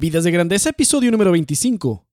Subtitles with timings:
[0.00, 2.04] Vidas de Grandeza, episodio número 25.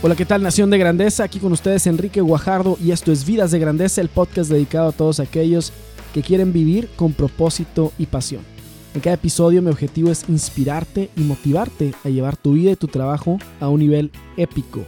[0.00, 1.24] Hola, ¿qué tal Nación de Grandeza?
[1.24, 4.92] Aquí con ustedes Enrique Guajardo y esto es Vidas de Grandeza, el podcast dedicado a
[4.92, 5.74] todos aquellos
[6.14, 8.55] que quieren vivir con propósito y pasión.
[8.96, 12.88] En cada episodio mi objetivo es inspirarte y motivarte a llevar tu vida y tu
[12.88, 14.86] trabajo a un nivel épico.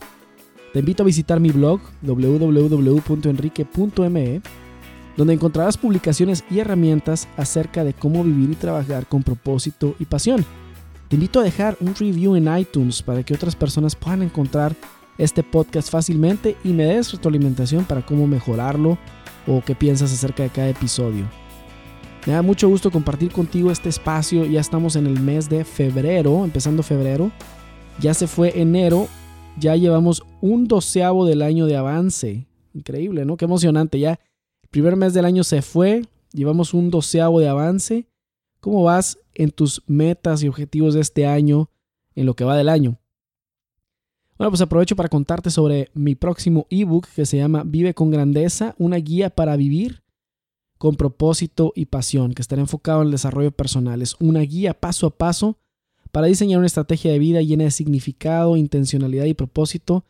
[0.72, 4.40] Te invito a visitar mi blog www.enrique.me
[5.14, 10.42] donde encontrarás publicaciones y herramientas acerca de cómo vivir y trabajar con propósito y pasión.
[11.08, 14.74] Te invito a dejar un review en iTunes para que otras personas puedan encontrar
[15.18, 18.96] este podcast fácilmente y me des retroalimentación para cómo mejorarlo
[19.46, 21.26] o qué piensas acerca de cada episodio.
[22.28, 24.44] Me da mucho gusto compartir contigo este espacio.
[24.44, 27.32] Ya estamos en el mes de febrero, empezando febrero.
[28.00, 29.08] Ya se fue enero.
[29.58, 32.46] Ya llevamos un doceavo del año de avance.
[32.74, 33.38] Increíble, ¿no?
[33.38, 33.98] Qué emocionante.
[33.98, 34.20] Ya
[34.62, 36.02] el primer mes del año se fue.
[36.34, 38.06] Llevamos un doceavo de avance.
[38.60, 41.70] ¿Cómo vas en tus metas y objetivos de este año
[42.14, 43.00] en lo que va del año?
[44.36, 48.74] Bueno, pues aprovecho para contarte sobre mi próximo ebook que se llama Vive con Grandeza,
[48.76, 50.02] una guía para vivir
[50.78, 54.00] con propósito y pasión, que estará enfocado en el desarrollo personal.
[54.00, 55.58] Es una guía paso a paso
[56.12, 60.04] para diseñar una estrategia de vida llena de significado, intencionalidad y propósito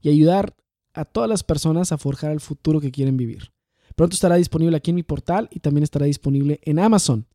[0.00, 0.54] y ayudar
[0.92, 3.52] a todas las personas a forjar el futuro que quieren vivir.
[3.96, 7.26] Pronto estará disponible aquí en mi portal y también estará disponible en Amazon.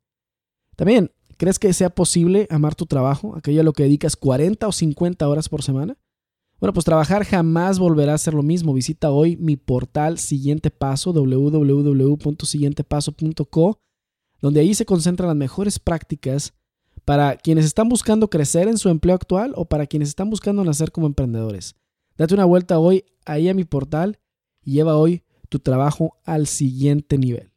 [0.75, 4.71] También, ¿crees que sea posible amar tu trabajo, aquello a lo que dedicas 40 o
[4.71, 5.97] 50 horas por semana?
[6.59, 8.73] Bueno, pues trabajar jamás volverá a ser lo mismo.
[8.73, 13.79] Visita hoy mi portal Siguiente Paso, www.siguientepaso.co,
[14.41, 16.53] donde ahí se concentran las mejores prácticas
[17.03, 20.91] para quienes están buscando crecer en su empleo actual o para quienes están buscando nacer
[20.91, 21.75] como emprendedores.
[22.17, 24.19] Date una vuelta hoy ahí a mi portal
[24.63, 27.51] y lleva hoy tu trabajo al siguiente nivel.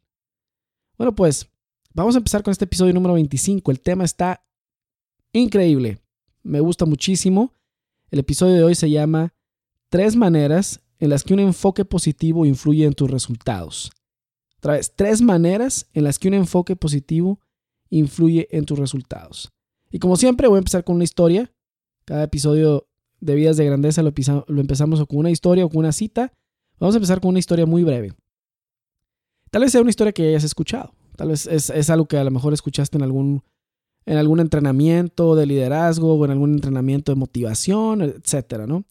[0.97, 1.49] Bueno, pues
[1.93, 3.71] vamos a empezar con este episodio número 25.
[3.71, 4.43] El tema está
[5.31, 6.01] increíble.
[6.43, 7.53] Me gusta muchísimo.
[8.11, 9.35] El episodio de hoy se llama
[9.89, 13.91] Tres maneras en las que un enfoque positivo influye en tus resultados.
[14.57, 17.39] Otra vez, tres maneras en las que un enfoque positivo
[17.89, 19.49] influye en tus resultados.
[19.91, 21.51] Y como siempre, voy a empezar con una historia.
[22.05, 22.87] Cada episodio
[23.19, 24.11] de Vidas de Grandeza lo,
[24.47, 26.33] empezamos con una historia o con una cita.
[26.79, 28.13] Vamos a empezar con una historia muy breve.
[29.51, 30.93] Tal vez sea una historia que hayas escuchado.
[31.15, 33.43] Tal vez es, es algo que a lo mejor escuchaste en algún
[34.09, 38.83] en algún entrenamiento de liderazgo o en algún entrenamiento de motivación, etcétera, ¿no?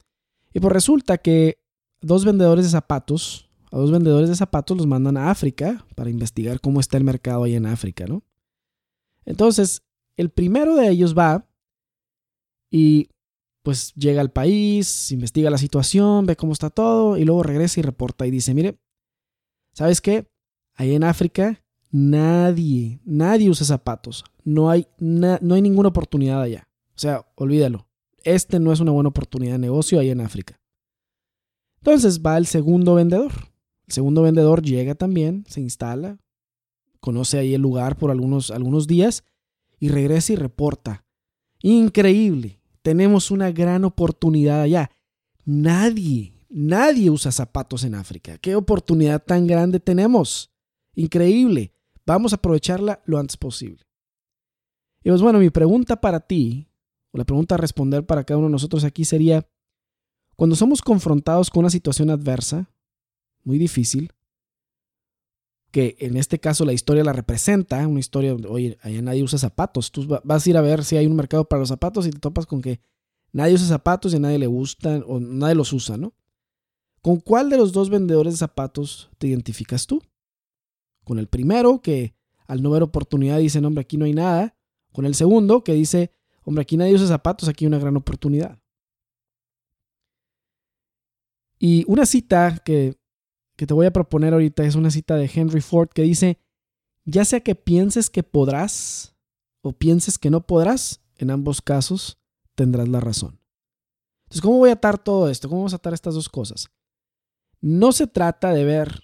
[0.54, 1.58] Y pues resulta que
[2.00, 6.60] dos vendedores de zapatos, a dos vendedores de zapatos los mandan a África para investigar
[6.60, 8.22] cómo está el mercado ahí en África, ¿no?
[9.24, 9.82] Entonces,
[10.16, 11.50] el primero de ellos va
[12.70, 13.08] y
[13.64, 17.82] pues llega al país, investiga la situación, ve cómo está todo y luego regresa y
[17.82, 18.78] reporta y dice, mire,
[19.72, 20.28] ¿sabes qué?
[20.76, 26.68] Ahí en África nadie, nadie usa zapatos no hay, no hay ninguna oportunidad allá.
[26.96, 27.86] O sea, olvídalo.
[28.24, 30.58] Este no es una buena oportunidad de negocio ahí en África.
[31.80, 33.32] Entonces va el segundo vendedor.
[33.86, 36.18] El segundo vendedor llega también, se instala,
[36.98, 39.22] conoce ahí el lugar por algunos, algunos días
[39.78, 41.04] y regresa y reporta.
[41.60, 44.90] Increíble, tenemos una gran oportunidad allá.
[45.44, 48.38] Nadie, nadie usa zapatos en África.
[48.38, 50.50] ¿Qué oportunidad tan grande tenemos?
[50.94, 51.72] Increíble.
[52.06, 53.87] Vamos a aprovecharla lo antes posible.
[55.08, 56.68] Y pues bueno, mi pregunta para ti,
[57.12, 59.48] o la pregunta a responder para cada uno de nosotros aquí sería,
[60.36, 62.70] cuando somos confrontados con una situación adversa,
[63.42, 64.12] muy difícil,
[65.70, 69.38] que en este caso la historia la representa, una historia donde, oye, allá nadie usa
[69.38, 72.10] zapatos, tú vas a ir a ver si hay un mercado para los zapatos y
[72.10, 72.78] te topas con que
[73.32, 76.12] nadie usa zapatos y a nadie le gustan o nadie los usa, ¿no?
[77.00, 80.02] ¿Con cuál de los dos vendedores de zapatos te identificas tú?
[81.02, 82.14] ¿Con el primero que
[82.46, 84.54] al no ver oportunidad dice, hombre, aquí no hay nada?
[84.92, 86.12] Con el segundo que dice,
[86.44, 88.58] hombre, aquí nadie usa zapatos, aquí hay una gran oportunidad.
[91.58, 92.96] Y una cita que,
[93.56, 96.38] que te voy a proponer ahorita es una cita de Henry Ford que dice,
[97.04, 99.16] ya sea que pienses que podrás
[99.62, 102.18] o pienses que no podrás, en ambos casos
[102.54, 103.40] tendrás la razón.
[104.24, 105.48] Entonces, ¿cómo voy a atar todo esto?
[105.48, 106.68] ¿Cómo vamos a atar estas dos cosas?
[107.60, 109.02] No se trata de ver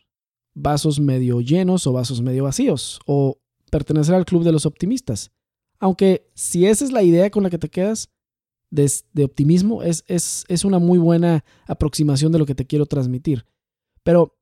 [0.55, 3.41] vasos medio llenos o vasos medio vacíos o
[3.71, 5.33] pertenecer al club de los optimistas.
[5.79, 8.11] Aunque si esa es la idea con la que te quedas
[8.71, 13.47] de, optimismo, es, es, es, una muy buena aproximación de lo que te quiero transmitir.
[14.03, 14.37] Pero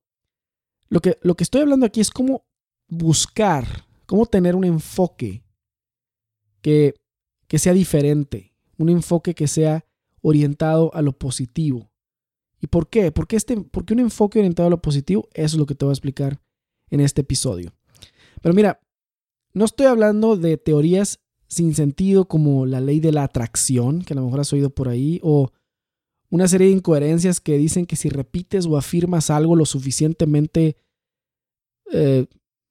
[0.89, 2.47] lo que, lo que estoy hablando aquí es cómo
[2.89, 3.67] buscar,
[4.07, 5.45] cómo tener un enfoque
[6.63, 6.95] que,
[7.47, 9.85] que sea diferente, un enfoque que sea
[10.23, 11.91] orientado a lo positivo.
[12.61, 13.11] ¿Y por qué?
[13.11, 15.29] ¿Por qué, este, ¿Por qué un enfoque orientado a lo positivo?
[15.35, 16.41] Eso es lo que te voy a explicar
[16.91, 17.73] en este episodio.
[18.41, 18.81] Pero mira,
[19.55, 24.17] no estoy hablando de teorías sin sentido como la ley de la atracción, que a
[24.17, 25.51] lo mejor has oído por ahí, o
[26.31, 30.79] una serie de incoherencias que dicen que si repites o afirmas algo lo suficientemente,
[31.93, 32.27] eh,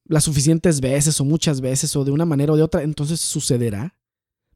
[0.06, 3.96] las suficientes veces o muchas veces o de una manera o de otra, entonces sucederá.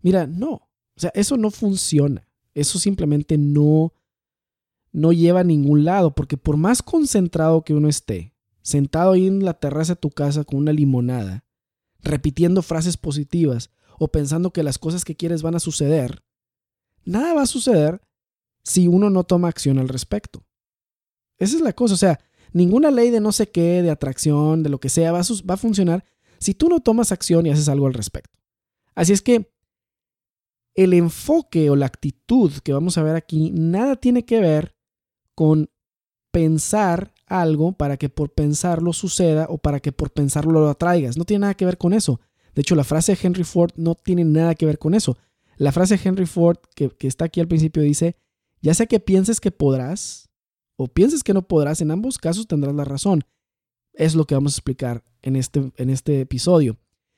[0.02, 2.28] Mira, no, o sea, eso no funciona.
[2.56, 3.94] Eso simplemente no,
[4.92, 8.34] no lleva a ningún lado, porque por más concentrado que uno esté,
[8.64, 11.45] sentado ahí en la terraza de tu casa con una limonada,
[12.06, 16.24] repitiendo frases positivas o pensando que las cosas que quieres van a suceder,
[17.04, 18.02] nada va a suceder
[18.64, 20.46] si uno no toma acción al respecto.
[21.38, 22.20] Esa es la cosa, o sea,
[22.54, 25.56] ninguna ley de no sé qué, de atracción, de lo que sea, va a, va
[25.56, 26.06] a funcionar
[26.40, 28.40] si tú no tomas acción y haces algo al respecto.
[28.94, 29.52] Así es que
[30.76, 34.76] el enfoque o la actitud que vamos a ver aquí nada tiene que ver
[35.34, 35.70] con
[36.32, 41.18] pensar algo para que por pensarlo suceda o para que por pensarlo lo atraigas.
[41.18, 42.20] No tiene nada que ver con eso.
[42.54, 45.18] De hecho, la frase de Henry Ford no tiene nada que ver con eso.
[45.58, 48.18] La frase de Henry Ford que, que está aquí al principio dice,
[48.62, 50.30] ya sea que pienses que podrás
[50.78, 53.24] o pienses que no podrás, en ambos casos tendrás la razón.
[53.94, 56.78] Es lo que vamos a explicar en este, en este episodio.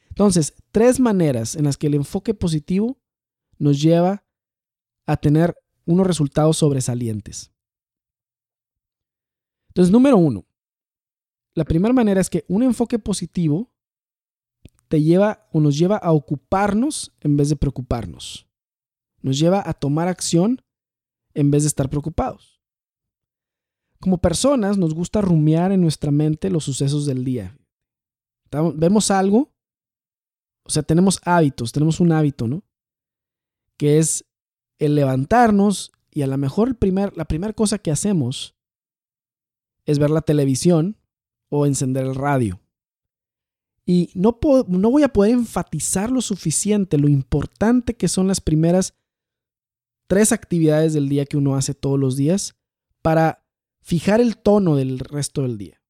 [0.10, 2.98] Entonces, tres maneras en las que el enfoque positivo
[3.60, 4.24] nos lleva
[5.06, 5.56] a tener
[5.86, 7.52] unos resultados sobresalientes.
[9.78, 10.44] Entonces, número uno,
[11.54, 13.72] la primera manera es que un enfoque positivo
[14.88, 18.48] te lleva o nos lleva a ocuparnos en vez de preocuparnos.
[19.22, 20.64] Nos lleva a tomar acción
[21.36, 22.60] en vez de estar preocupados.
[24.00, 27.56] Como personas nos gusta rumiar en nuestra mente los sucesos del día.
[28.50, 29.54] Vemos algo,
[30.64, 32.64] o sea, tenemos hábitos, tenemos un hábito, ¿no?
[33.78, 34.26] Que es
[34.80, 38.57] el levantarnos y a lo mejor primer, la primera cosa que hacemos
[39.88, 40.98] es ver la televisión
[41.50, 42.62] o encender el radio.
[43.86, 44.38] Y no,
[44.68, 48.94] no voy a poder enfatizar lo suficiente lo importante que son las primeras
[50.08, 52.56] tres actividades del día que uno hace todos los días
[53.02, 53.46] para
[53.82, 55.82] fijar el tono del resto del día.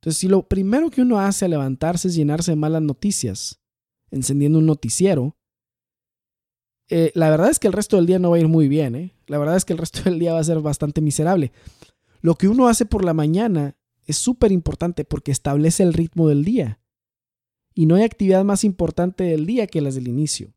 [0.00, 3.62] Entonces, si lo primero que uno hace al levantarse es llenarse de malas noticias,
[4.10, 5.34] encendiendo un noticiero,
[6.90, 8.94] eh, la verdad es que el resto del día no va a ir muy bien.
[8.94, 9.16] ¿eh?
[9.26, 11.52] La verdad es que el resto del día va a ser bastante miserable.
[12.24, 13.76] Lo que uno hace por la mañana
[14.06, 16.80] es súper importante porque establece el ritmo del día.
[17.74, 20.54] Y no hay actividad más importante del día que las del inicio.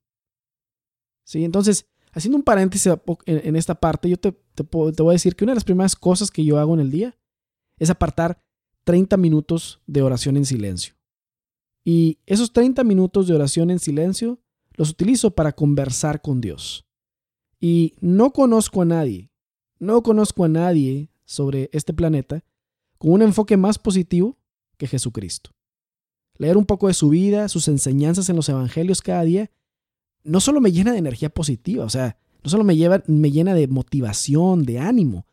[1.25, 1.43] ¿Sí?
[1.43, 1.87] Entonces,
[2.17, 2.91] Haciendo un paréntesis
[3.27, 4.33] en esta parte, yo te,
[4.71, 7.15] voy a decir que una de las primeras cosas que yo hago en el día
[7.77, 8.43] es apartar
[8.85, 10.95] 30 minutos de oración en silencio.
[11.85, 14.39] Y esos 30 minutos de oración en silencio
[14.73, 16.87] los utilizo para conversar con Dios.
[17.59, 19.29] Y no conozco a nadie,
[19.77, 22.43] no conozco a nadie sobre este planeta
[22.97, 24.39] con un enfoque más positivo
[24.77, 25.51] que Jesucristo.
[26.37, 29.51] Leer un poco de su vida, sus enseñanzas en los evangelios cada día
[30.23, 33.53] no solo me llena de energía positiva, o sea, no solo me, lleva, me llena
[33.53, 35.25] de motivación, de ánimo,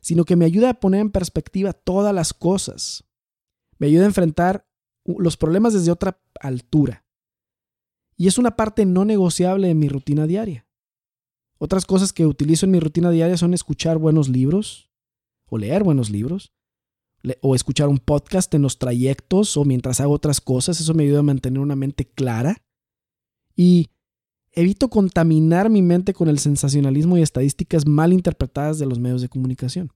[0.00, 3.04] sino que me ayuda a poner en perspectiva todas las cosas.
[3.78, 4.66] Me ayuda a enfrentar
[5.04, 7.04] los problemas desde otra altura.
[8.16, 10.66] Y es una parte no negociable de mi rutina diaria.
[11.58, 14.89] Otras cosas que utilizo en mi rutina diaria son escuchar buenos libros,
[15.50, 16.52] o leer buenos libros,
[17.42, 20.80] o escuchar un podcast en los trayectos o mientras hago otras cosas.
[20.80, 22.62] Eso me ayuda a mantener una mente clara.
[23.54, 23.90] Y
[24.52, 29.28] evito contaminar mi mente con el sensacionalismo y estadísticas mal interpretadas de los medios de
[29.28, 29.92] comunicación.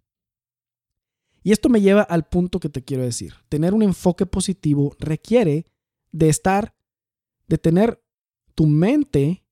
[1.42, 3.34] Y esto me lleva al punto que te quiero decir.
[3.48, 5.66] Tener un enfoque positivo requiere
[6.10, 6.74] de estar,
[7.48, 8.02] de tener
[8.54, 9.44] tu mente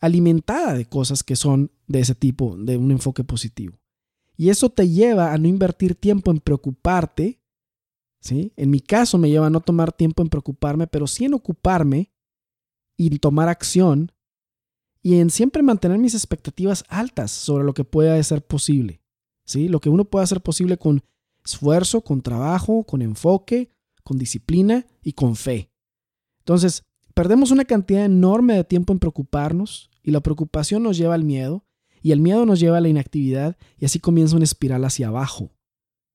[0.00, 3.81] alimentada de cosas que son de ese tipo, de un enfoque positivo.
[4.36, 7.40] Y eso te lleva a no invertir tiempo en preocuparte.
[8.20, 8.52] ¿sí?
[8.56, 12.12] En mi caso me lleva a no tomar tiempo en preocuparme, pero sí en ocuparme
[12.96, 14.12] y tomar acción
[15.02, 19.02] y en siempre mantener mis expectativas altas sobre lo que pueda ser posible.
[19.44, 19.68] ¿sí?
[19.68, 21.02] Lo que uno puede hacer posible con
[21.44, 23.72] esfuerzo, con trabajo, con enfoque,
[24.04, 25.70] con disciplina y con fe.
[26.38, 26.84] Entonces,
[27.14, 31.64] perdemos una cantidad enorme de tiempo en preocuparnos y la preocupación nos lleva al miedo
[32.02, 35.50] y el miedo nos lleva a la inactividad y así comienza una espiral hacia abajo.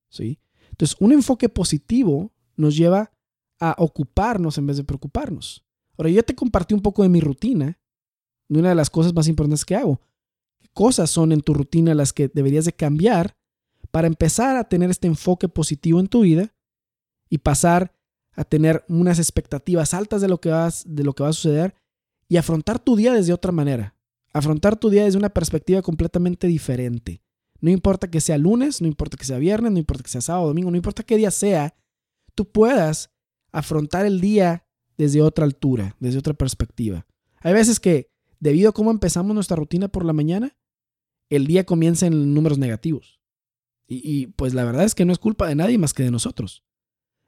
[0.10, 0.40] ¿sí?
[0.70, 3.12] Entonces, un enfoque positivo nos lleva
[3.60, 5.66] a ocuparnos en vez de preocuparnos.
[5.98, 7.80] Ahora, yo te compartí un poco de mi rutina
[8.50, 10.00] de una de las cosas más importantes que hago.
[10.60, 13.36] ¿Qué cosas son en tu rutina las que deberías de cambiar
[13.92, 16.54] para empezar a tener este enfoque positivo en tu vida
[17.30, 17.94] y pasar
[18.34, 21.74] a tener unas expectativas altas de lo que, vas, de lo que va a suceder
[22.30, 23.97] y afrontar tu día desde otra manera?
[24.34, 27.22] Afrontar tu día desde una perspectiva completamente diferente.
[27.60, 30.48] No importa que sea lunes, no importa que sea viernes, no importa que sea sábado,
[30.48, 31.76] domingo, no importa qué día sea,
[32.36, 33.12] tú puedas
[33.52, 34.68] afrontar el día
[34.98, 37.08] desde otra altura, desde otra perspectiva.
[37.40, 40.56] Hay veces que, debido a cómo empezamos nuestra rutina por la mañana,
[41.30, 43.20] el día comienza en números negativos.
[43.88, 46.12] Y, y, pues la verdad es que no es culpa de nadie más que de
[46.12, 46.64] nosotros.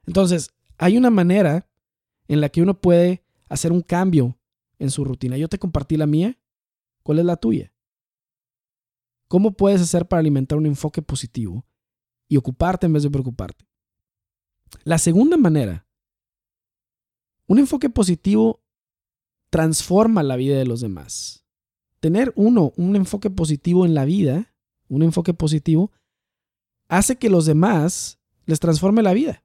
[0.06, 1.68] Entonces, hay una manera
[2.28, 4.38] en la que uno puede hacer un cambio
[4.78, 5.36] en su rutina.
[5.36, 6.38] Yo te compartí la mía.
[7.02, 7.72] ¿Cuál es la tuya?
[9.28, 11.64] ¿Cómo puedes hacer para alimentar un enfoque positivo
[12.28, 13.64] y ocuparte en vez de preocuparte?
[14.84, 15.86] La segunda manera,
[17.46, 18.60] un enfoque positivo
[19.50, 21.44] transforma la vida de los demás.
[22.00, 24.54] Tener uno, un enfoque positivo en la vida,
[24.88, 25.92] un enfoque positivo,
[26.88, 29.44] hace que los demás les transforme la vida.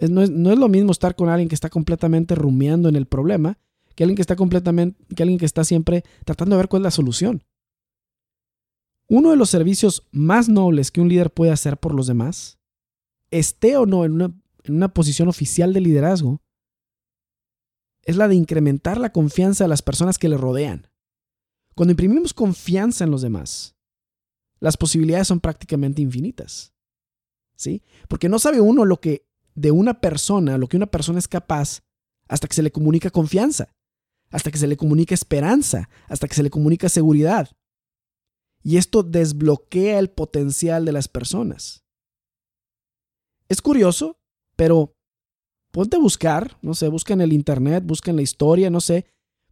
[0.00, 3.06] no, es, no, es, lo mismo estar con alguien que está completamente rumiando en el
[3.06, 3.58] problema
[3.94, 6.84] que alguien que está completamente, que alguien que está siempre tratando de ver cuál es
[6.84, 7.44] la solución.
[9.08, 12.58] Uno de los servicios más nobles que un líder puede hacer por los demás,
[13.30, 16.40] esté o no en una, en una posición oficial de liderazgo,
[18.04, 20.88] es la de incrementar la confianza de las personas que le rodean.
[21.74, 23.76] Cuando imprimimos confianza en los demás,
[24.58, 26.72] las posibilidades son prácticamente infinitas.
[27.56, 27.82] ¿Sí?
[28.08, 31.82] Porque no sabe uno lo que de una persona, lo que una persona es capaz
[32.28, 33.68] hasta que se le comunica confianza,
[34.30, 37.50] hasta que se le comunica esperanza, hasta que se le comunica seguridad.
[38.62, 41.84] Y esto desbloquea el potencial de las personas.
[43.48, 44.18] Es curioso,
[44.56, 44.94] pero
[45.72, 49.06] ponte a buscar, no sé, busca en el internet, busca en la historia, no sé,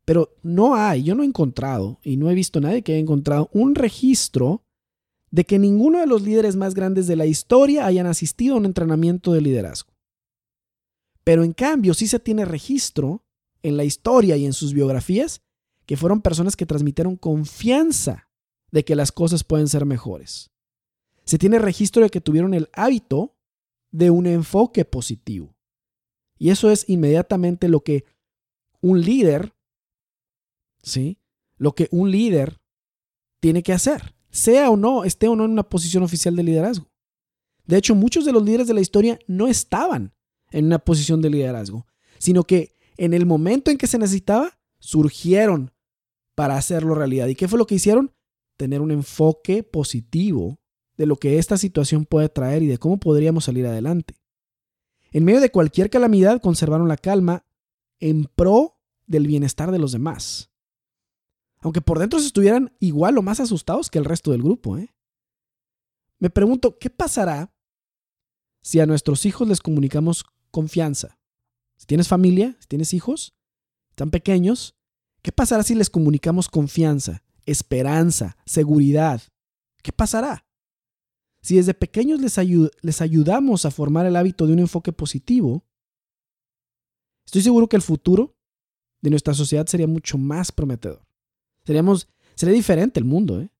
[0.05, 3.51] pero no hay, yo no he encontrado y no he visto nadie que haya encontrado
[3.53, 4.63] un registro
[5.31, 8.65] de que ninguno de los líderes más grandes de la historia hayan asistido a un
[8.65, 9.93] entrenamiento de liderazgo.
[11.25, 13.23] Pero en cambio sí se tiene registro
[13.63, 15.43] en la historia y en sus biografías
[15.87, 18.29] que fueron personas que transmitieron confianza
[18.71, 20.51] de que las cosas pueden ser mejores.
[21.25, 23.37] Se tiene registro de que tuvieron el hábito
[23.91, 25.57] de un enfoque positivo.
[26.39, 28.05] Y eso es inmediatamente lo que
[28.81, 29.55] un líder,
[30.83, 31.19] ¿sí?
[31.57, 32.61] Lo que un líder
[33.41, 36.91] tiene que hacer, sea o no, esté o no en una posición oficial de liderazgo.
[37.65, 40.15] De hecho, muchos de los líderes de la historia no estaban
[40.51, 41.87] en una posición de liderazgo,
[42.19, 45.73] sino que en el momento en que se necesitaba, surgieron
[46.35, 47.29] para hacerlo realidad.
[47.29, 48.13] ¿Y qué fue lo que hicieron?
[48.57, 50.61] Tener un enfoque positivo
[50.97, 54.17] de lo que esta situación puede traer y de cómo podríamos salir adelante.
[55.13, 57.47] En medio de cualquier calamidad conservaron la calma
[58.01, 60.51] en pro del bienestar de los demás.
[61.61, 64.77] Aunque por dentro se estuvieran igual o más asustados que el resto del grupo.
[64.77, 64.93] ¿eh?
[66.19, 67.55] Me pregunto, ¿qué pasará
[68.61, 71.18] si a nuestros hijos les comunicamos confianza?
[71.79, 73.35] Si tienes familia, si tienes hijos,
[73.95, 74.75] tan pequeños,
[75.23, 79.23] ¿qué pasará si les comunicamos confianza, esperanza, seguridad?
[79.83, 80.45] ¿Qué pasará?
[81.41, 85.65] Si desde pequeños les, ayudamos a formar el hábito de un enfoque positivo,
[87.25, 88.37] estoy seguro que el futuro
[89.01, 91.07] de nuestra sociedad sería mucho más prometedor.
[91.65, 93.51] Seríamos, sería diferente el mundo, ¿eh?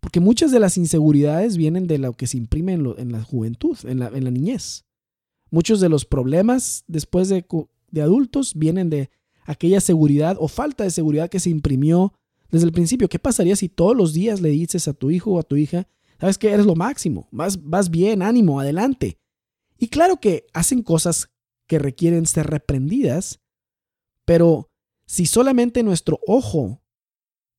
[0.00, 3.98] Porque muchas de las inseguridades vienen de lo que se imprime en, la juventud, en
[3.98, 4.84] la, niñez.
[5.50, 7.44] Muchos de los problemas después de,
[8.00, 9.10] adultos vienen de
[9.44, 12.12] aquella seguridad o falta de seguridad que se imprimió
[12.50, 13.08] desde el principio.
[13.08, 15.88] ¿Qué pasaría si todos los días le dices a tu hijo o a tu hija,
[16.20, 19.18] sabes que eres lo máximo, vas, vas bien, ánimo, adelante?
[19.78, 21.30] Y claro que hacen cosas
[21.66, 23.40] que requieren ser reprendidas,
[24.24, 24.70] pero
[25.06, 26.80] si solamente nuestro ojo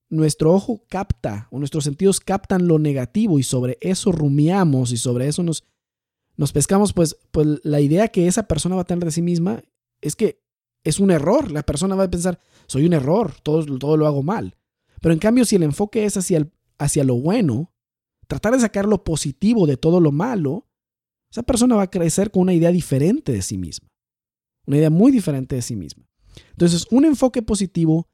[0.09, 5.27] nuestro ojo capta o nuestros sentidos captan lo negativo y sobre eso rumiamos y sobre
[5.27, 5.63] eso nos,
[6.39, 9.61] nos pescamos, pues, pues la idea que esa persona va a tener de sí misma
[9.99, 10.41] es que
[10.85, 11.51] es un error.
[11.51, 14.55] La persona va a pensar, soy un error, todo, todo lo hago mal.
[15.01, 17.73] Pero en cambio, si el enfoque es hacia, hacia lo bueno,
[18.29, 20.69] tratar de sacar lo positivo de todo lo malo,
[21.29, 23.89] esa persona va a crecer con una idea diferente de sí misma.
[24.65, 26.07] Una idea muy diferente de sí misma.
[26.51, 28.07] Entonces, un enfoque positivo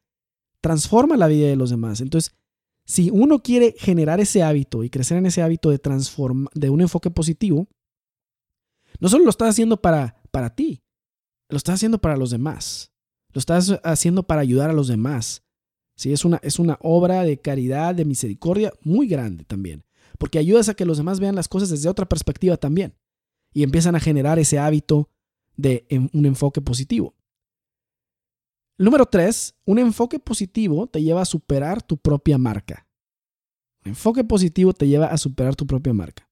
[0.61, 2.01] transforma la vida de los demás.
[2.01, 2.33] Entonces,
[2.85, 5.79] si uno quiere generar ese hábito y crecer en ese hábito de,
[6.55, 7.67] de un enfoque positivo,
[8.99, 10.83] no solo lo estás haciendo para, para ti,
[11.49, 12.91] lo estás haciendo para los demás.
[13.33, 15.43] Lo estás haciendo para ayudar a los demás.
[15.97, 16.13] ¿Sí?
[16.13, 19.83] Es, una, es una obra de caridad, de misericordia muy grande también.
[20.17, 22.95] Porque ayudas a que los demás vean las cosas desde otra perspectiva también.
[23.53, 25.09] Y empiezan a generar ese hábito
[25.57, 27.13] de un enfoque positivo.
[28.77, 32.87] Número tres, un enfoque positivo te lleva a superar tu propia marca.
[33.85, 36.29] Un enfoque positivo te lleva a superar tu propia marca.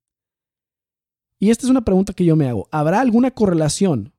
[1.43, 2.69] Y esta es una pregunta que yo me hago.
[2.71, 4.13] ¿Habrá alguna correlación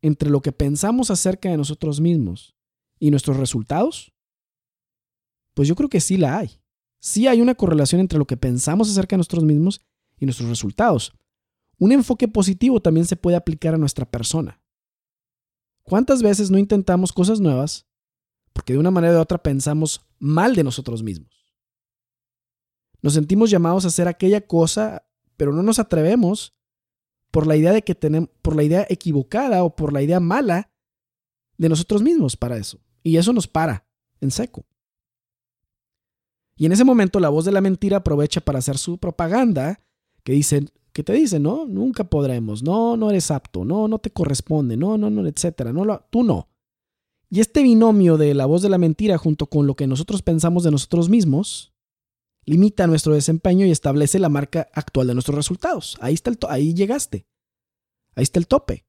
[0.00, 2.54] entre lo que pensamos acerca de nosotros mismos
[3.00, 4.12] y nuestros resultados?
[5.54, 6.60] Pues yo creo que sí la hay.
[7.00, 9.80] Sí hay una correlación entre lo que pensamos acerca de nosotros mismos
[10.20, 11.12] y nuestros resultados.
[11.80, 14.62] Un enfoque positivo también se puede aplicar a nuestra persona.
[15.82, 17.88] ¿Cuántas veces no intentamos cosas nuevas
[18.52, 21.56] porque de una manera u otra pensamos mal de nosotros mismos?
[23.00, 25.04] Nos sentimos llamados a hacer aquella cosa,
[25.42, 26.54] pero no nos atrevemos
[27.32, 30.70] por la idea de que tenemos por la idea equivocada o por la idea mala
[31.58, 32.78] de nosotros mismos para eso.
[33.02, 33.84] Y eso nos para
[34.20, 34.64] en seco.
[36.54, 39.80] Y en ese momento la voz de la mentira aprovecha para hacer su propaganda
[40.22, 44.10] que dicen, que te dice, no, nunca podremos, no, no eres apto, no, no te
[44.10, 46.50] corresponde, no, no, no, etcétera, no, tú no.
[47.30, 50.62] Y este binomio de la voz de la mentira junto con lo que nosotros pensamos
[50.62, 51.71] de nosotros mismos
[52.44, 55.96] limita nuestro desempeño y establece la marca actual de nuestros resultados.
[56.00, 57.26] Ahí está el ahí llegaste.
[58.14, 58.84] Ahí está el tope.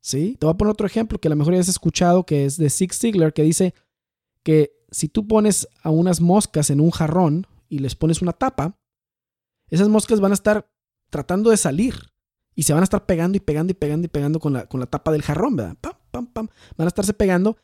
[0.00, 0.36] ¿Sí?
[0.38, 2.56] Te voy a poner otro ejemplo que a lo mejor ya has escuchado que es
[2.56, 3.74] de Zig Ziglar que dice
[4.42, 8.78] que si tú pones a unas moscas en un jarrón y les pones una tapa,
[9.68, 10.70] esas moscas van a estar
[11.10, 11.94] tratando de salir
[12.54, 14.80] y se van a estar pegando y pegando y pegando y pegando con la, con
[14.80, 15.76] la tapa del jarrón, ¿verdad?
[15.80, 16.48] Pam, pam, pam.
[16.76, 17.56] Van a estarse pegando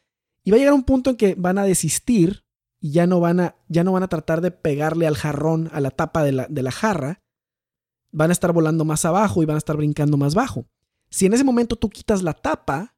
[0.43, 2.42] y va a llegar un punto en que van a desistir
[2.83, 5.81] y ya no van a, ya no van a tratar de pegarle al jarrón, a
[5.81, 7.23] la tapa de la, de la jarra.
[8.11, 10.67] Van a estar volando más abajo y van a estar brincando más bajo.
[11.09, 12.97] Si en ese momento tú quitas la tapa,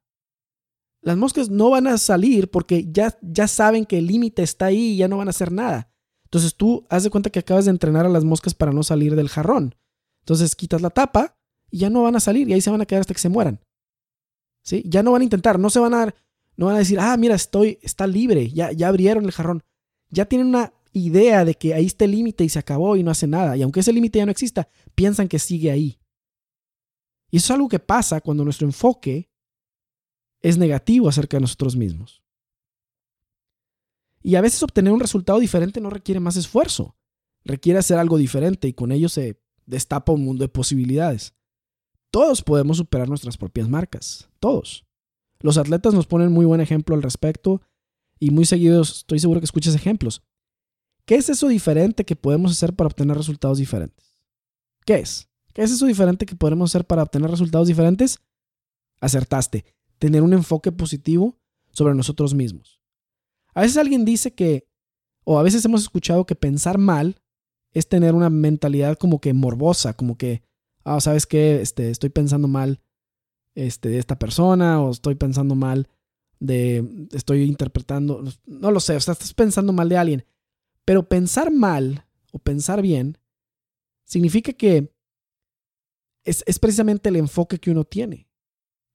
[1.01, 4.93] las moscas no van a salir porque ya, ya saben que el límite está ahí
[4.93, 5.93] y ya no van a hacer nada.
[6.23, 9.15] Entonces tú haz de cuenta que acabas de entrenar a las moscas para no salir
[9.15, 9.75] del jarrón.
[10.21, 11.37] Entonces quitas la tapa
[11.69, 13.29] y ya no van a salir y ahí se van a quedar hasta que se
[13.29, 13.61] mueran.
[14.63, 14.83] ¿Sí?
[14.87, 16.15] Ya no van a intentar, no se van a
[16.57, 19.63] no van a decir, ah, mira, estoy, está libre, ya, ya abrieron el jarrón.
[20.09, 23.11] Ya tienen una idea de que ahí está el límite y se acabó y no
[23.11, 23.57] hace nada.
[23.57, 25.99] Y aunque ese límite ya no exista, piensan que sigue ahí.
[27.31, 29.29] Y eso es algo que pasa cuando nuestro enfoque
[30.41, 32.23] es negativo acerca de nosotros mismos.
[34.21, 36.95] Y a veces obtener un resultado diferente no requiere más esfuerzo,
[37.43, 41.35] requiere hacer algo diferente y con ello se destapa un mundo de posibilidades.
[42.09, 44.85] Todos podemos superar nuestras propias marcas, todos.
[45.39, 47.61] Los atletas nos ponen muy buen ejemplo al respecto
[48.19, 50.23] y muy seguidos estoy seguro que escuchas ejemplos.
[51.05, 54.17] ¿Qué es eso diferente que podemos hacer para obtener resultados diferentes?
[54.85, 55.29] ¿Qué es?
[55.53, 58.19] ¿Qué es eso diferente que podemos hacer para obtener resultados diferentes?
[58.99, 59.65] Acertaste
[59.99, 61.37] tener un enfoque positivo
[61.71, 62.81] sobre nosotros mismos.
[63.53, 64.67] A veces alguien dice que,
[65.23, 67.21] o a veces hemos escuchado que pensar mal
[67.71, 70.43] es tener una mentalidad como que morbosa, como que,
[70.83, 71.61] ah, ¿sabes qué?
[71.61, 72.81] Este, estoy pensando mal
[73.53, 75.87] este, de esta persona o estoy pensando mal
[76.39, 80.25] de, estoy interpretando, no lo sé, o sea, estás pensando mal de alguien.
[80.85, 83.17] Pero pensar mal o pensar bien
[84.03, 84.93] significa que
[86.23, 88.27] es, es precisamente el enfoque que uno tiene.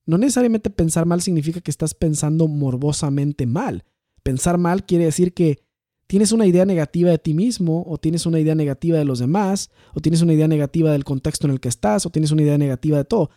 [0.06, 3.84] No necesariamente pensar mal significa que estás pensando morbosamente mal.
[4.22, 5.62] Pensar mal quiere decir que
[6.10, 9.70] tienes una idea negativa de ti mismo, o tienes una idea negativa de los demás,
[9.94, 12.58] o tienes una idea negativa del contexto en el que estás, o tienes una idea
[12.58, 13.30] negativa de todo.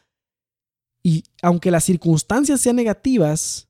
[1.03, 3.69] Y aunque las circunstancias sean negativas,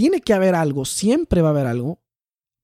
[0.00, 2.02] tiene que haber algo, siempre va a haber algo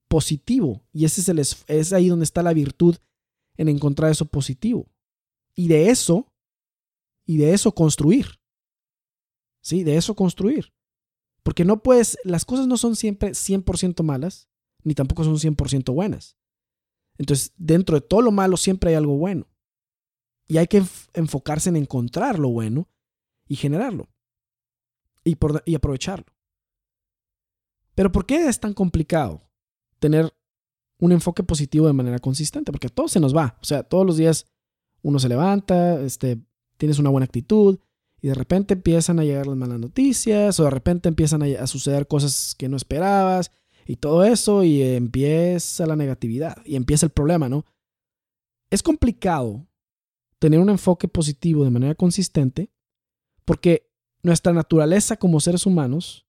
[0.07, 0.81] positivo.
[0.91, 2.95] Y ese es, el, ahí donde está la virtud
[3.57, 4.89] en encontrar eso positivo.
[5.53, 6.33] Y de eso,
[7.27, 8.39] y de eso construir.
[9.61, 9.83] ¿sí?
[9.83, 10.73] De eso construir.
[11.43, 14.49] Porque no puedes, las cosas no son siempre 100% malas,
[14.83, 16.39] ni tampoco son 100% buenas.
[17.19, 19.47] Entonces, dentro de todo lo malo siempre hay algo bueno.
[20.47, 22.89] Y hay que enfocarse en encontrar lo bueno
[23.47, 24.09] y generarlo.
[25.23, 26.36] Y, y aprovecharlo.
[27.97, 29.41] Pero ¿por qué es tan complicado
[29.97, 30.31] tener
[30.99, 32.71] un enfoque positivo de manera consistente?
[32.71, 33.57] Porque todo se nos va.
[33.59, 34.45] O sea, todos los días
[35.01, 36.37] uno se levanta, este,
[36.77, 37.79] tienes una buena actitud,
[38.21, 42.07] y de repente empiezan a llegar las malas noticias o de repente empiezan a, suceder
[42.07, 43.51] cosas que no esperabas
[43.87, 47.65] y todo eso y empieza la negatividad y empieza el problema, ¿no?
[48.69, 49.65] Es complicado
[50.37, 52.69] tener un enfoque positivo de manera consistente
[53.43, 53.89] porque
[54.21, 56.26] nuestra naturaleza como seres humanos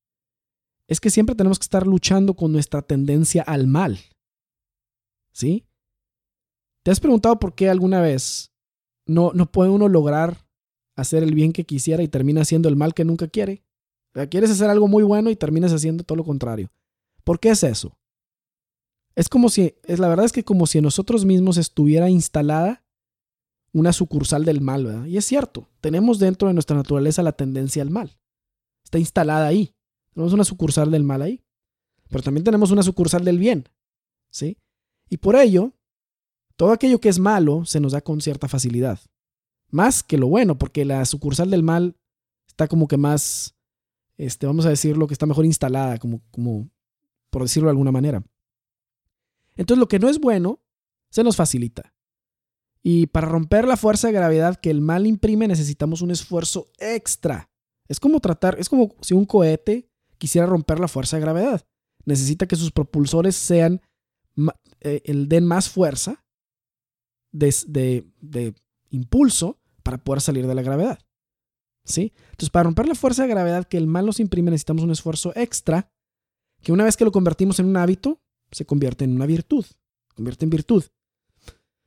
[0.88, 3.98] es que siempre tenemos que estar luchando con nuestra tendencia al mal.
[5.32, 5.64] ¿Sí?
[6.82, 8.50] ¿Te has preguntado por qué alguna vez
[9.06, 10.48] no, no puede uno lograr
[10.98, 13.62] hacer el bien que quisiera y termina haciendo el mal que nunca quiere.
[14.30, 16.72] quieres hacer algo muy bueno y terminas haciendo todo lo contrario.
[17.22, 17.96] ¿Por qué es eso?
[19.14, 22.84] Es como si, es la verdad es que como si en nosotros mismos estuviera instalada
[23.72, 25.04] una sucursal del mal, ¿verdad?
[25.04, 28.18] Y es cierto, tenemos dentro de nuestra naturaleza la tendencia al mal.
[28.82, 29.76] Está instalada ahí.
[30.12, 31.42] Tenemos una sucursal del mal ahí.
[32.08, 33.68] Pero también tenemos una sucursal del bien,
[34.30, 34.56] ¿sí?
[35.10, 35.74] Y por ello,
[36.56, 38.98] todo aquello que es malo se nos da con cierta facilidad.
[39.70, 41.96] Más que lo bueno, porque la sucursal del mal
[42.46, 43.54] está como que más,
[44.16, 46.70] este, vamos a decirlo, que está mejor instalada, como, como
[47.30, 48.24] por decirlo de alguna manera.
[49.56, 50.60] Entonces lo que no es bueno
[51.10, 51.92] se nos facilita.
[52.82, 57.50] Y para romper la fuerza de gravedad que el mal imprime necesitamos un esfuerzo extra.
[57.86, 59.87] Es como tratar, es como si un cohete
[60.18, 61.66] quisiera romper la fuerza de gravedad.
[62.04, 63.80] Necesita que sus propulsores sean,
[64.80, 66.24] eh, el den más fuerza
[67.32, 68.54] de, de,
[68.90, 70.98] impulso para poder salir de la gravedad.
[71.84, 72.12] ¿Sí?
[72.30, 75.32] Entonces, para romper la fuerza de gravedad que el mal nos imprime necesitamos un esfuerzo
[75.34, 75.90] extra
[76.62, 79.64] que una vez que lo convertimos en un hábito, se convierte en una virtud,
[80.14, 80.84] convierte en virtud.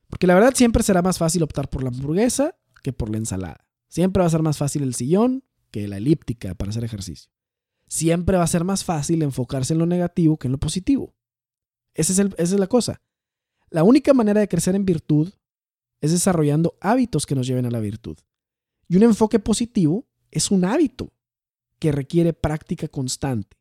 [0.08, 3.68] Porque la verdad siempre será más fácil optar por la hamburguesa que por la ensalada.
[3.88, 7.32] Siempre va a ser más fácil el sillón que la elíptica para hacer ejercicio.
[7.92, 11.14] Siempre va a ser más fácil enfocarse en lo negativo que en lo positivo.
[11.94, 13.02] es esa es la cosa.
[13.70, 15.34] La única manera de crecer en virtud
[16.00, 18.18] es desarrollando hábitos que nos lleven a la virtud.
[18.88, 21.12] Y un enfoque positivo es un hábito
[21.80, 23.58] que requiere práctica constante.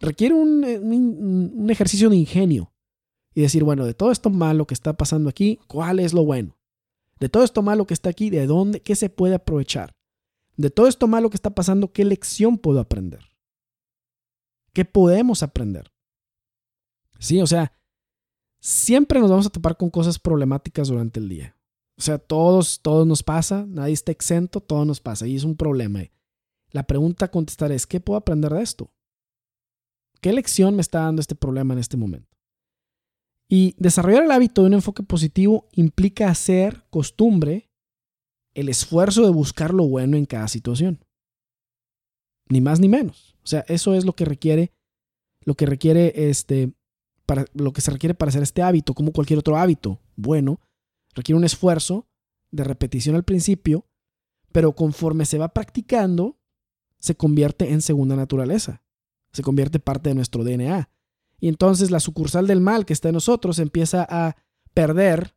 [0.00, 2.72] Requiere un, un ejercicio de ingenio
[3.32, 6.58] y decir, bueno, de todo esto malo que está pasando aquí, ¿cuál es lo bueno?
[7.20, 8.80] De todo esto malo que está aquí, ¿de dónde?
[8.80, 9.94] ¿Qué se puede aprovechar?
[10.56, 13.28] De todo esto malo que está pasando, ¿qué lección puedo aprender?
[14.72, 15.90] ¿Qué podemos aprender?
[17.18, 17.72] Sí, o sea,
[18.60, 21.56] siempre nos vamos a topar con cosas problemáticas durante el día.
[21.96, 25.56] O sea, todos, todos nos pasa, nadie está exento, todo nos pasa y es un
[25.56, 26.02] problema.
[26.70, 28.92] La pregunta a contestar es, ¿qué puedo aprender de esto?
[30.20, 32.36] ¿Qué lección me está dando este problema en este momento?
[33.48, 37.70] Y desarrollar el hábito de un enfoque positivo implica hacer costumbre
[38.54, 41.04] el esfuerzo de buscar lo bueno en cada situación.
[42.48, 43.27] Ni más ni menos.
[43.42, 44.72] O sea, eso es lo que requiere,
[45.44, 46.72] lo que requiere este,
[47.26, 50.60] para, lo que se requiere para hacer este hábito, como cualquier otro hábito bueno,
[51.14, 52.08] requiere un esfuerzo
[52.50, 53.86] de repetición al principio,
[54.52, 56.38] pero conforme se va practicando,
[56.98, 58.82] se convierte en segunda naturaleza,
[59.32, 60.90] se convierte parte de nuestro DNA.
[61.40, 64.36] Y entonces la sucursal del mal que está en nosotros empieza a
[64.74, 65.36] perder,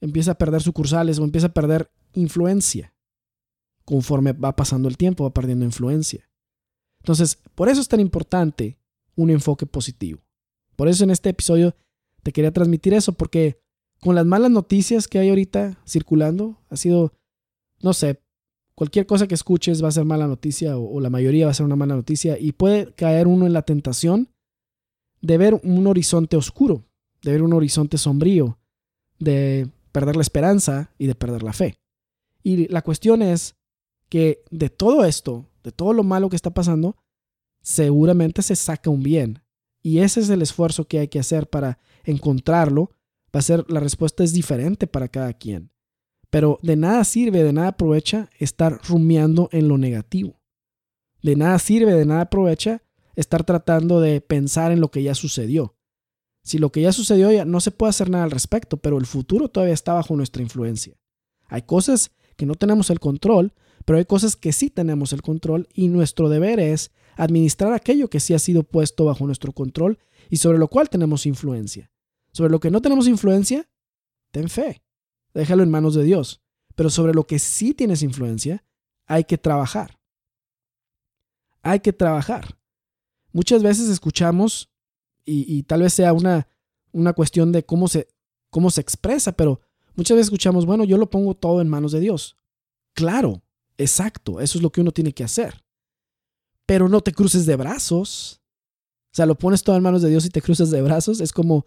[0.00, 2.94] empieza a perder sucursales o empieza a perder influencia.
[3.84, 6.29] Conforme va pasando el tiempo, va perdiendo influencia.
[7.00, 8.78] Entonces, por eso es tan importante
[9.16, 10.20] un enfoque positivo.
[10.76, 11.74] Por eso en este episodio
[12.22, 13.60] te quería transmitir eso, porque
[14.00, 17.12] con las malas noticias que hay ahorita circulando, ha sido,
[17.82, 18.20] no sé,
[18.74, 21.66] cualquier cosa que escuches va a ser mala noticia o, la mayoría va a ser
[21.66, 24.30] una mala noticia y puede caer uno en la tentación
[25.20, 26.86] de ver un horizonte oscuro,
[27.22, 28.58] de ver un horizonte sombrío,
[29.18, 31.76] de perder la esperanza y de perder la fe.
[32.42, 33.56] Y la cuestión es
[34.08, 36.96] que de todo esto, de todo lo malo que está pasando,
[37.62, 39.42] seguramente se saca un bien.
[39.82, 42.90] Y ese es el esfuerzo que hay que hacer para encontrarlo.
[43.34, 45.70] Va a ser, la respuesta es diferente para cada quien.
[46.30, 50.40] Pero de nada sirve, de nada aprovecha estar rumiando en lo negativo.
[51.22, 52.82] De nada sirve, de nada aprovecha
[53.16, 55.76] estar tratando de pensar en lo que ya sucedió.
[56.42, 59.06] Si lo que ya sucedió ya no se puede hacer nada al respecto, pero el
[59.06, 60.96] futuro todavía está bajo nuestra influencia.
[61.48, 63.52] Hay cosas que no tenemos el control,
[63.90, 68.20] pero hay cosas que sí tenemos el control y nuestro deber es administrar aquello que
[68.20, 69.98] sí ha sido puesto bajo nuestro control
[70.28, 71.90] y sobre lo cual tenemos influencia.
[72.30, 73.68] Sobre lo que no tenemos influencia,
[74.30, 74.84] ten fe,
[75.34, 76.40] déjalo en manos de Dios.
[76.76, 78.64] Pero sobre lo que sí tienes influencia,
[79.06, 79.98] hay que trabajar.
[81.60, 82.60] Hay que trabajar
[83.32, 84.70] muchas veces escuchamos,
[85.24, 86.46] y, tal vez sea una,
[86.92, 88.06] una cuestión de cómo se,
[88.50, 89.60] cómo se expresa, pero
[89.96, 92.36] muchas veces escuchamos, bueno, yo lo pongo todo en manos de Dios.
[92.94, 93.42] Claro,
[93.82, 95.64] exacto, eso es lo que uno tiene que hacer.
[96.66, 98.40] Pero no te cruces de brazos.
[99.12, 101.20] O sea, lo pones todo en manos de Dios y te cruces de brazos.
[101.20, 101.66] Es como,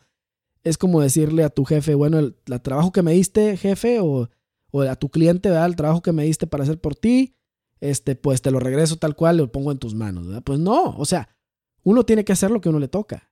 [0.63, 4.29] es como decirle a tu jefe, bueno, el, trabajo que me diste, jefe, o,
[4.71, 5.65] o a tu cliente, ¿verdad?
[5.65, 7.35] el trabajo que me diste para hacer por ti,
[7.81, 10.27] este, pues te lo regreso tal cual, lo pongo en tus manos.
[10.43, 11.35] Pues no, o sea,
[11.83, 13.29] uno tiene que hacer lo que uno le toca.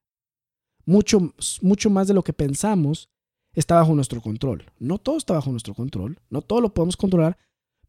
[0.86, 3.10] Mucho, mucho más de lo que pensamos
[3.54, 4.66] está bajo nuestro control.
[4.78, 7.38] No todo está bajo nuestro control, no todo lo podemos controlar,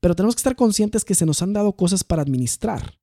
[0.03, 2.99] pero tenemos que estar conscientes que se nos han dado cosas para administrar.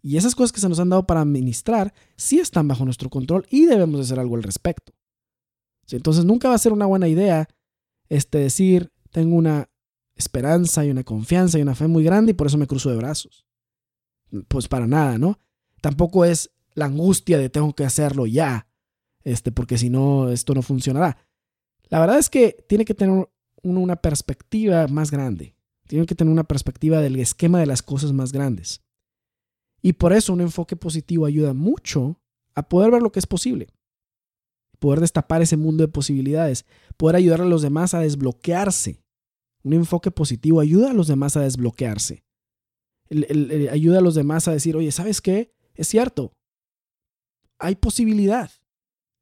[0.00, 3.46] Y esas cosas que se nos han dado para administrar sí están bajo nuestro control
[3.50, 4.94] y debemos hacer algo al respecto.
[5.90, 7.46] Entonces nunca va a ser una buena idea
[8.08, 9.68] este, decir, tengo una
[10.16, 12.96] esperanza y una confianza y una fe muy grande y por eso me cruzo de
[12.96, 13.44] brazos.
[14.48, 15.38] Pues para nada, ¿no?
[15.82, 18.66] Tampoco es la angustia de tengo que hacerlo ya,
[19.24, 21.18] este, porque si no, esto no funcionará.
[21.90, 23.28] La verdad es que tiene que tener
[23.62, 25.54] una perspectiva más grande.
[25.90, 28.80] Tiene que tener una perspectiva del esquema de las cosas más grandes.
[29.82, 32.20] Y por eso un enfoque positivo ayuda mucho
[32.54, 33.66] a poder ver lo que es posible.
[34.78, 36.64] Poder destapar ese mundo de posibilidades.
[36.96, 39.02] Poder ayudar a los demás a desbloquearse.
[39.64, 42.22] Un enfoque positivo ayuda a los demás a desbloquearse.
[43.72, 45.52] ayuda a los demás a decir, oye, ¿sabes qué?
[45.74, 46.36] Es cierto,
[47.58, 48.52] hay posibilidad.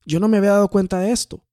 [0.04, 1.46] Yo no me había dado cuenta de esto.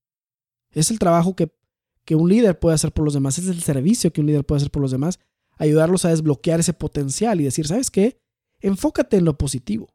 [0.71, 1.56] Es el trabajo que,
[2.05, 4.57] que un líder puede hacer por los demás, es el servicio que un líder puede
[4.57, 5.19] hacer por los demás,
[5.57, 8.21] ayudarlos a desbloquear ese potencial y decir, ¿sabes qué?
[8.59, 9.89] Enfócate en lo positivo.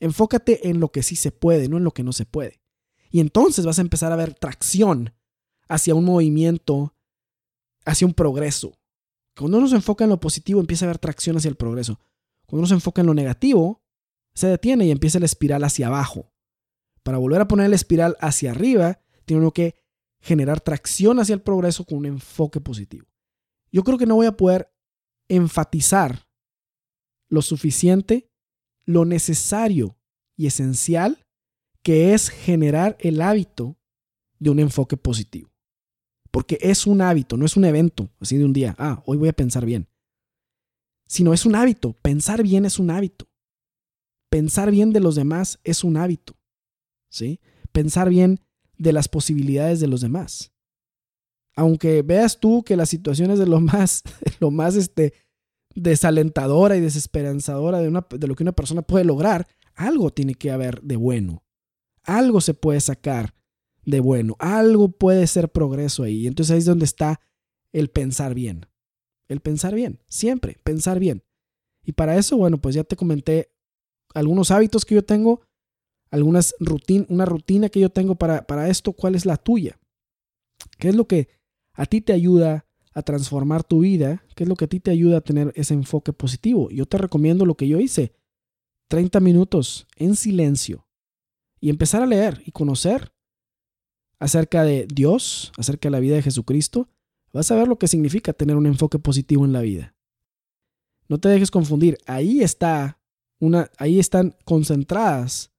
[0.00, 2.60] Enfócate en lo que sí se puede, no en lo que no se puede.
[3.10, 5.14] Y entonces vas a empezar a ver tracción
[5.68, 6.94] hacia un movimiento,
[7.84, 8.78] hacia un progreso.
[9.36, 12.00] Cuando uno se enfoca en lo positivo, empieza a haber tracción hacia el progreso.
[12.46, 13.82] Cuando uno se enfoca en lo negativo,
[14.34, 16.32] se detiene y empieza la espiral hacia abajo.
[17.02, 19.76] Para volver a poner la espiral hacia arriba, tiene uno que
[20.20, 23.06] generar tracción hacia el progreso con un enfoque positivo.
[23.70, 24.72] Yo creo que no voy a poder
[25.28, 26.28] enfatizar
[27.28, 28.30] lo suficiente,
[28.84, 29.98] lo necesario
[30.36, 31.26] y esencial
[31.82, 33.78] que es generar el hábito
[34.38, 35.50] de un enfoque positivo.
[36.30, 39.28] Porque es un hábito, no es un evento, así de un día, ah, hoy voy
[39.28, 39.88] a pensar bien.
[41.06, 43.28] Sino es un hábito, pensar bien es un hábito.
[44.30, 46.36] Pensar bien de los demás es un hábito.
[47.10, 47.40] ¿Sí?
[47.72, 48.40] Pensar bien
[48.78, 50.52] de las posibilidades de los demás.
[51.54, 54.02] Aunque veas tú que las situaciones de lo más,
[54.40, 55.12] lo más este,
[55.74, 60.50] desalentadora y desesperanzadora de, una, de lo que una persona puede lograr, algo tiene que
[60.50, 61.44] haber de bueno.
[62.04, 63.34] Algo se puede sacar
[63.84, 64.36] de bueno.
[64.38, 66.26] Algo puede ser progreso ahí.
[66.26, 67.20] Entonces ahí es donde está
[67.72, 68.66] el pensar bien.
[69.28, 71.22] El pensar bien, siempre, pensar bien.
[71.84, 73.52] Y para eso, bueno, pues ya te comenté
[74.14, 75.42] algunos hábitos que yo tengo,
[76.10, 78.92] algunas rutin una rutina que yo tengo para, para esto.
[78.92, 79.78] ¿Cuál es la tuya?
[80.78, 81.28] ¿Qué es lo que
[81.72, 84.24] a ti te ayuda a transformar tu vida?
[84.34, 86.70] ¿Qué es lo que a ti te ayuda a tener ese enfoque positivo?
[86.70, 88.14] Yo te recomiendo lo que yo hice.
[88.88, 90.86] 30 minutos en silencio
[91.60, 93.12] y empezar a leer y conocer
[94.18, 96.88] acerca de Dios, acerca de la vida de Jesucristo,
[97.32, 99.94] vas a ver lo que significa tener un enfoque positivo en la vida.
[101.08, 103.00] No te dejes confundir, ahí está
[103.40, 105.52] una ahí están concentradas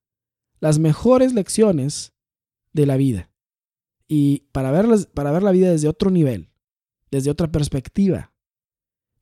[0.59, 2.13] las mejores lecciones
[2.73, 3.31] de la vida.
[4.07, 4.71] Y para
[5.13, 6.51] para ver la vida desde otro nivel,
[7.11, 8.33] desde otra perspectiva,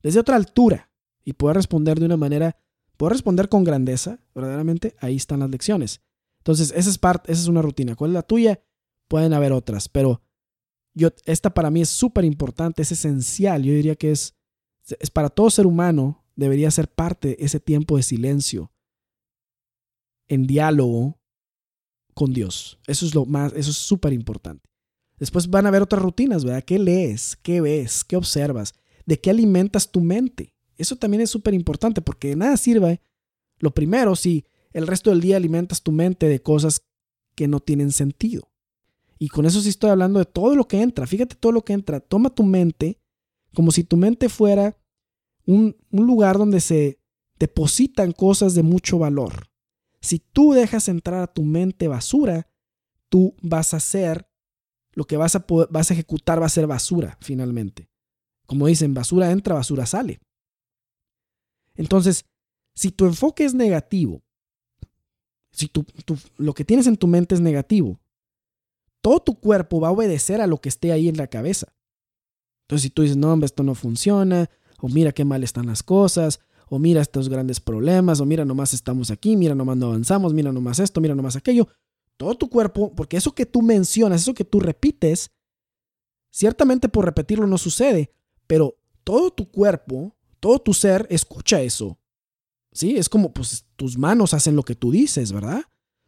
[0.02, 0.90] desde otra altura
[1.24, 2.56] y poder responder de una manera,
[2.96, 6.00] poder responder con grandeza, verdaderamente, ahí están las lecciones.
[6.38, 7.94] Entonces, esa es parte, esa es una rutina.
[7.94, 8.62] ¿Cuál es la tuya?
[9.08, 10.22] Pueden haber otras, pero
[10.94, 13.62] yo, esta para mí es súper importante, es esencial.
[13.62, 14.36] Yo diría que es,
[14.98, 18.72] es para todo ser humano, debería ser parte ese tiempo de silencio,
[20.26, 21.17] en diálogo
[22.18, 22.80] con Dios.
[22.88, 24.68] Eso es lo más, eso es súper importante.
[25.20, 26.64] Después van a haber otras rutinas, ¿verdad?
[26.64, 27.38] ¿Qué lees?
[27.42, 28.02] ¿Qué ves?
[28.02, 28.74] ¿Qué observas?
[29.06, 30.52] ¿De qué alimentas tu mente?
[30.76, 33.00] Eso también es súper importante porque de nada sirve.
[33.60, 36.82] Lo primero, si el resto del día alimentas tu mente de cosas
[37.36, 38.50] que no tienen sentido.
[39.20, 41.06] Y con eso sí estoy hablando de todo lo que entra.
[41.06, 42.00] Fíjate todo lo que entra.
[42.00, 42.98] Toma tu mente
[43.54, 44.76] como si tu mente fuera
[45.46, 46.98] un lugar donde se
[47.38, 49.48] depositan cosas de mucho valor.
[50.08, 52.48] Si tú dejas entrar a tu mente basura,
[53.10, 54.26] tú vas a hacer
[54.92, 57.90] lo que vas a, vas a ejecutar va a ser basura finalmente.
[58.46, 60.22] Como dicen, basura entra, basura sale.
[61.74, 62.24] Entonces,
[62.74, 64.22] si tu enfoque es negativo,
[65.52, 65.84] si tú
[66.38, 68.00] lo que tienes en tu mente es negativo,
[69.02, 71.76] todo tu cuerpo va a obedecer a lo que esté ahí en la cabeza.
[72.62, 74.48] Entonces, si tú dices, no, hombre, esto no funciona,
[74.80, 78.74] o mira qué mal están las cosas, o mira estos grandes problemas, o mira nomás
[78.74, 81.68] estamos aquí, mira nomás no avanzamos, mira nomás esto, mira nomás aquello,
[82.16, 85.30] todo tu cuerpo, porque eso que tú mencionas, eso que tú repites,
[86.30, 88.12] ciertamente por repetirlo no sucede,
[88.46, 91.98] pero todo tu cuerpo, todo tu ser escucha eso.
[92.72, 95.62] Sí, es como pues tus manos hacen lo que tú dices, ¿verdad?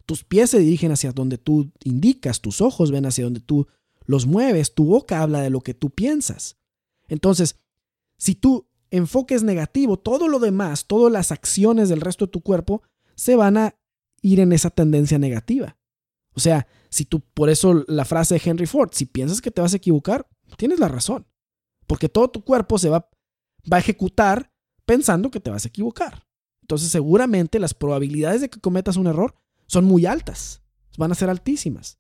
[0.07, 3.67] Tus pies se dirigen hacia donde tú indicas, tus ojos ven hacia donde tú
[4.05, 6.57] los mueves, tu boca habla de lo que tú piensas.
[7.09, 7.57] Entonces,
[8.19, 12.41] si tu enfoque es negativo, todo lo demás, todas las acciones del resto de tu
[12.41, 12.83] cuerpo
[13.15, 13.75] se van a
[14.23, 15.77] ir en esa tendencia negativa.
[16.35, 19.61] O sea, si tú, por eso la frase de Henry Ford, si piensas que te
[19.61, 21.27] vas a equivocar, tienes la razón.
[21.87, 23.09] Porque todo tu cuerpo se va,
[23.71, 24.53] va a ejecutar
[24.85, 26.27] pensando que te vas a equivocar.
[26.63, 29.35] Entonces seguramente las probabilidades de que cometas un error
[29.67, 30.63] son muy altas,
[30.97, 31.99] van a ser altísimas.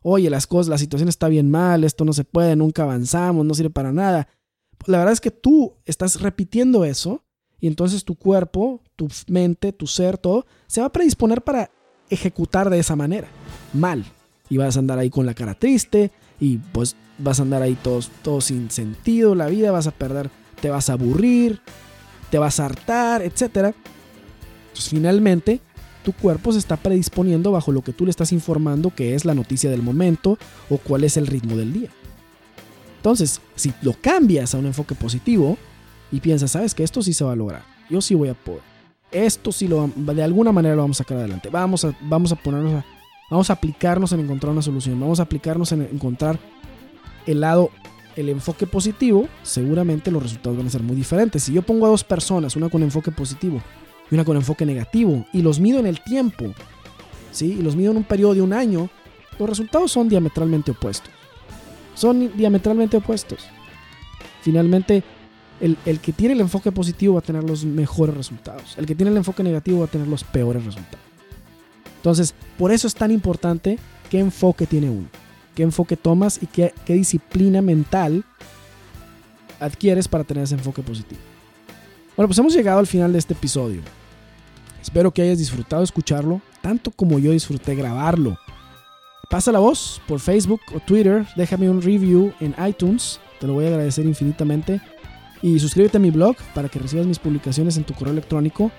[0.00, 3.54] Oye, las cosas, la situación está bien mal, esto no se puede, nunca avanzamos, no
[3.54, 4.28] sirve para nada.
[4.84, 7.24] La verdad es que tú estás repitiendo eso
[7.60, 11.70] y entonces tu cuerpo, tu mente, tu ser, todo, se va a predisponer para
[12.10, 13.28] ejecutar de esa manera,
[13.72, 14.04] mal.
[14.48, 17.74] Y vas a andar ahí con la cara triste y pues vas a andar ahí
[17.74, 21.60] todo, todo sin sentido, la vida vas a perder, te vas a aburrir,
[22.30, 23.42] te vas a hartar, etc.
[24.68, 25.60] Entonces finalmente
[26.04, 29.34] tu cuerpo se está predisponiendo bajo lo que tú le estás informando que es la
[29.34, 30.38] noticia del momento
[30.70, 31.90] o cuál es el ritmo del día.
[33.06, 35.56] Entonces, si lo cambias a un enfoque positivo
[36.10, 38.62] y piensas, sabes que esto sí se va a lograr, yo sí voy a poder,
[39.12, 42.34] esto sí lo de alguna manera lo vamos a sacar adelante, vamos a, vamos a
[42.34, 42.82] ponernos
[43.30, 44.98] Vamos a aplicarnos en encontrar una solución.
[44.98, 46.38] Vamos a aplicarnos en encontrar
[47.26, 47.70] el lado,
[48.16, 49.28] el enfoque positivo.
[49.44, 51.44] Seguramente los resultados van a ser muy diferentes.
[51.44, 53.62] Si yo pongo a dos personas, una con enfoque positivo
[54.10, 56.46] y una con enfoque negativo, y los mido en el tiempo,
[57.30, 57.56] ¿sí?
[57.58, 58.90] y los mido en un periodo de un año,
[59.38, 61.12] los resultados son diametralmente opuestos.
[61.96, 63.46] Son diametralmente opuestos.
[64.42, 65.02] Finalmente,
[65.60, 68.76] el, el, que tiene el enfoque positivo va a tener los mejores resultados.
[68.78, 71.04] El que tiene el enfoque negativo va a tener los peores resultados.
[71.96, 73.78] Entonces, por eso es tan importante
[74.10, 75.08] qué enfoque tiene uno,
[75.56, 78.24] qué enfoque tomas y qué, qué disciplina mental
[79.58, 81.20] adquieres para tener ese enfoque positivo.
[82.16, 83.80] Bueno, pues hemos llegado al final de este episodio.
[84.80, 88.38] Espero que hayas disfrutado escucharlo, tanto como yo disfruté grabarlo.
[89.28, 93.64] Pasa la voz por Facebook o Twitter, déjame un review en iTunes, te lo voy
[93.64, 94.80] a agradecer infinitamente.
[95.42, 98.70] Y suscríbete a mi blog para que recibas mis publicaciones en tu correo electrónico.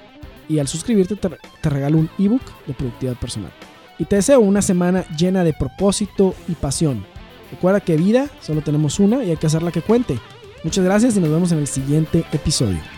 [0.50, 3.52] Y al suscribirte te, regalo un ebook de productividad personal.
[4.00, 7.06] Y te deseo una semana llena de propósito y pasión.
[7.52, 10.18] Recuerda que vida solo tenemos una y hay que hacerla que cuente.
[10.64, 12.97] Muchas gracias y nos vemos en el siguiente episodio.